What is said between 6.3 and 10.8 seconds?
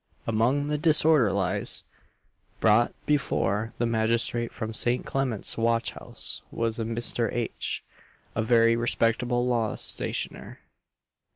was a Mr. H., a very respectable law stationer.